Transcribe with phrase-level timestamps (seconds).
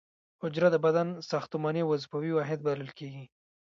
[0.41, 3.25] حجره د بدن ساختماني او وظیفوي واحد بلل کیږي